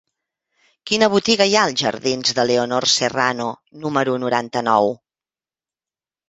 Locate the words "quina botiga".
0.91-1.45